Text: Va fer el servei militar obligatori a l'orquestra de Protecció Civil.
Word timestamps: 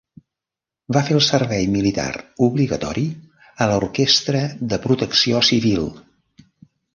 Va 0.95 1.01
fer 1.09 1.17
el 1.17 1.21
servei 1.25 1.67
militar 1.73 2.07
obligatori 2.47 3.03
a 3.67 3.69
l'orquestra 3.73 4.43
de 4.73 4.81
Protecció 4.87 5.43
Civil. 5.53 5.87